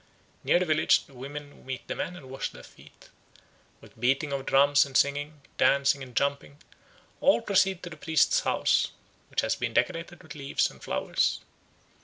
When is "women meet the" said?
1.13-1.93